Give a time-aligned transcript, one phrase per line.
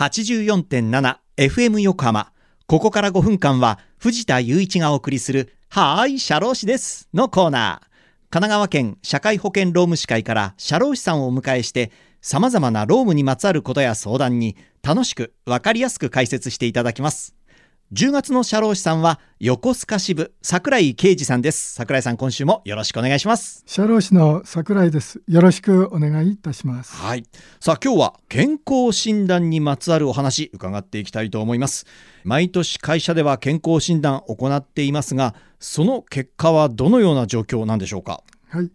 [0.00, 2.32] 84.7FM 横浜。
[2.66, 7.86] ここから5分間は藤田雄一がお送りするはーい、社労士ですのコーナー。
[8.30, 11.92] 神奈川県社会保険労務士会から社労士さんをお迎えして
[12.22, 17.34] 様々な労務にまつわることや相談に楽しくわかりやすく解説していただきます。
[17.92, 21.74] 10月の社労士さんは横須賀支部桜井啓二さんです。
[21.74, 23.64] 桜井さん今週もよろしくお願いします。
[23.66, 25.20] 社労士の桜井です。
[25.26, 26.94] よろしくお願いいたします。
[26.94, 27.24] はい。
[27.58, 31.84] さあ今日は健康診断にまつわるお話伺っていきたいと思います。
[32.22, 38.22] 毎年会社では健康診断を行っていますがその結果はどのような状況なんでしょうか？
[38.50, 38.70] はい。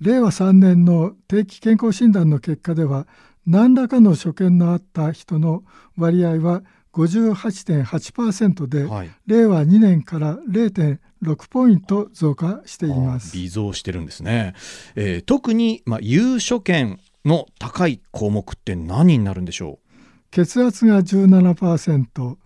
[0.00, 3.06] 令和3年の定期健康診断の結果では
[3.46, 5.62] 何らかの所見のあった人の
[5.96, 6.64] 割合は
[6.96, 13.36] 58.8%で、はい、令和2年から0.6ポイント増加しています。
[13.36, 14.54] 微増してるんですね、
[14.94, 19.86] えー、特に、まあ、有所見の高い項目って何になるんでしょう？
[20.30, 22.36] 血圧が17%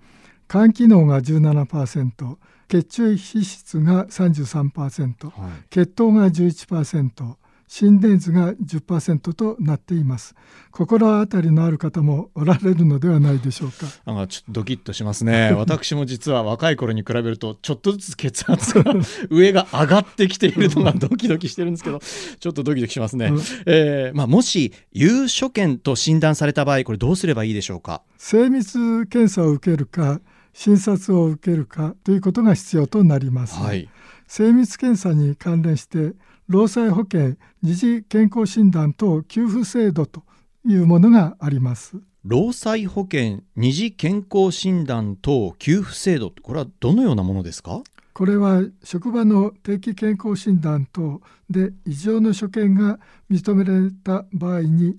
[0.48, 2.37] 肝機能が17%
[2.68, 7.37] 血中皮質が33%、はい、血糖が11%
[7.73, 10.35] 心電図が10%となっています。
[10.73, 13.87] 心当たりのある方もおられるのではないでしょうか。
[14.07, 15.52] なんかちょっとドキッとしますね。
[15.57, 18.93] 私も実は若い頃に比べるとちょっとずつ血圧が
[19.30, 28.02] 上が 上がってきているのが ドキドキしてるんですけどちょっとドキドキしますね、うん、えー、まあ、もし有所見と診断された場合これどうすればいいでしょうか？
[28.18, 30.21] 精密検査を受けるか
[30.52, 33.88] 診察を受けるかということが必要となります、はい、
[34.26, 36.12] 精密検査に関連して
[36.48, 40.23] 労災保険二次健康診断等給付制度と
[40.66, 41.96] いうものがあります。
[42.24, 47.82] 労災保険二次健康診断等給付制度これはどのようなものですか？
[48.12, 52.98] これは職場の定期健康診断等で異常の所見が
[53.30, 54.96] 認められた場合に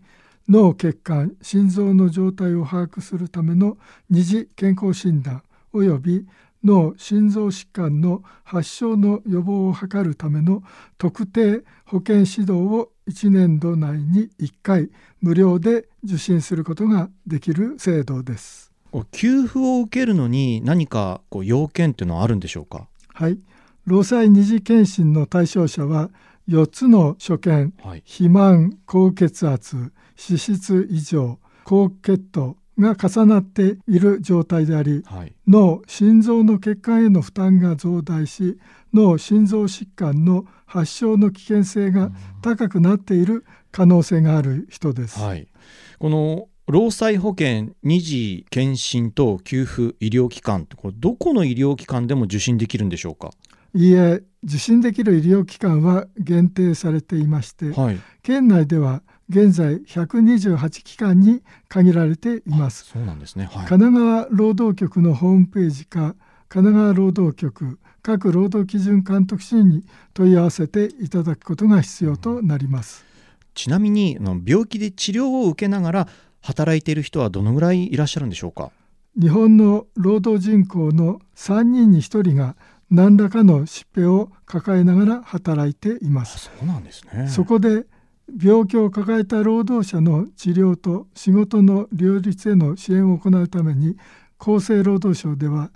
[0.48, 3.78] 脳血管心臓の状態を把握するための
[4.10, 6.26] 二次健康診断および
[6.64, 10.62] 脳心臓疾患の発症の予防を図るための
[10.98, 14.90] 特定保健指導を1年度内に1回
[15.22, 18.72] 無料で受診することができる制度です。
[19.12, 22.88] 給付を受けるのに何かこう要件っていうのはあるんでしょうか？
[23.14, 23.40] はい、
[23.86, 26.10] 労災二次検診の対象者は
[26.48, 38.58] 4つの所見、はい、肥満、高血圧、脂質異常、高血糖が重なっている状態であり、はい、脳心臓の血管への負担が増大し
[38.94, 42.12] 脳心臓疾患の発症の危険性が
[42.42, 45.20] 高くなっている可能性がある人です。
[45.20, 45.48] はい、
[46.00, 53.32] この労災保険二次検診と給付医療機関これどこの医療機関でも受診できるんでしょうか？
[53.74, 62.84] いいえ受診できる医療機関は限定されていまして、はい、県内では現在128機関に限られています。
[62.84, 66.16] そうなんですね、はい、神奈川労働局のホームページか
[66.50, 73.06] 神奈川労働局各労働基準監督署に問い合わせていただくことが必要となります。
[73.54, 76.08] ちなみに病気で治療を受けながら
[76.42, 78.72] 働いている人はどのぐらいいらっしゃるんでしょうか？
[79.18, 82.56] 日本の労働人口の3人に1人が
[82.90, 86.40] 何らかの疾病を抱えながら働いています。
[86.40, 87.28] そうなんですね。
[87.30, 87.86] そこで
[88.40, 93.98] 病気を抱えた労働者の治療と仕事の両立への支援を行うために
[94.40, 95.72] 厚生労働省では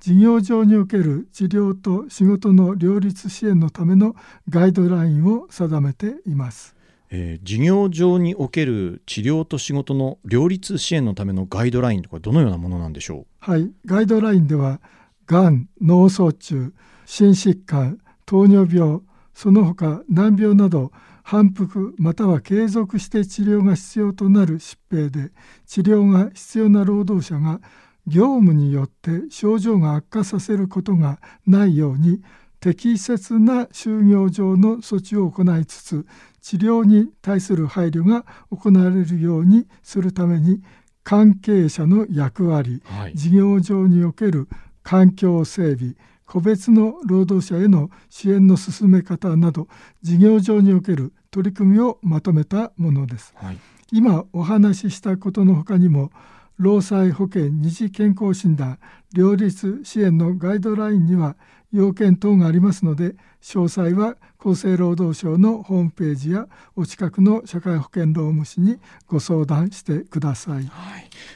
[0.00, 4.14] 事業上における治療と仕事の両立支援のための
[4.48, 6.76] ガイドラインを定めています。
[7.10, 13.26] えー、事業上における治療と仕事の両立支援のためのガイドラインとかどのようなものなんでしょう？
[13.38, 14.80] はいガイドラインでは
[15.26, 16.72] がん脳卒中
[17.04, 19.00] 心疾患糖尿病
[19.36, 20.92] その他難病など
[21.22, 25.30] 反復または継続して治療が必要となる疾病で
[25.66, 27.60] 治療が必要な労働者が
[28.06, 32.22] 業務によって症状が悪化させることがないように
[32.60, 36.06] 適切な就業上の措置を行いつつ
[36.40, 40.62] 治療に対する配慮が行われるようにするために
[41.04, 44.48] 関係者の役割、はい、事業上における
[44.82, 45.94] 環境整備
[46.26, 49.68] 個別の労働者への支援の進め方など
[50.02, 53.32] 事業上における取り組みをまとめたものです。
[53.36, 53.58] はい、
[53.92, 56.10] 今お話ししたことのほかにも
[56.58, 58.78] 労災保険二次健康診断
[59.12, 61.36] 両立支援のガイドラインには
[61.72, 70.64] 要件等がありますので詳細は厚生労働省のホームページやお近くの社会保険労務士にご相談してください、はい、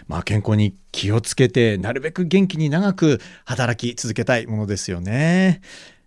[0.08, 5.60] まあ、健康に気をつけてなるべく元気に長く働き続けたいものですよね。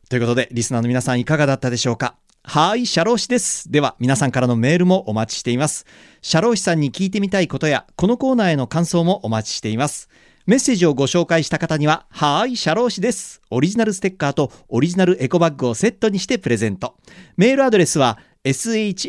[0.09, 2.15] ということでリスナーの皆さんいかがだったでしょうか？
[2.45, 3.71] はーい、社労士です。
[3.71, 5.85] では、皆さんからのメールもお待ちしています。
[6.21, 10.09] 社労士さんに聞いてみたいことや、このコーナーへの感想もお待ちしています。
[10.45, 13.41] メッセージをご紹介した方には、はーい、社労士です。
[13.49, 16.97] オリジナルステッカーとオリジナルエコバッグをセットにしてプレゼント。
[17.37, 19.05] メールアドレスは、sharoshi、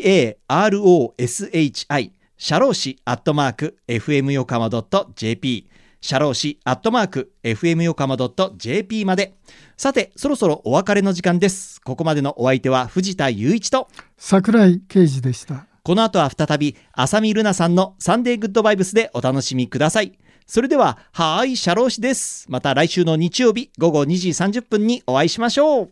[2.37, 4.69] 社労士アットマーク、fm 横浜
[5.13, 5.67] .jp、
[6.05, 8.15] 社労士アットマーク、fm 横浜
[8.57, 9.33] .jp まで。
[9.75, 11.81] さて、そろそろお別れの時間です。
[11.81, 15.65] ここまでのお相手は藤田雄一と、桜井啓二でした。
[15.81, 20.15] この後は再び、浅見ルナさんのサンデーグッドバイブスでお楽しみください。
[20.45, 22.45] それでは、はーい、社労士です。
[22.49, 25.91] また来週の日曜日午後2時30分にお会いしましょう。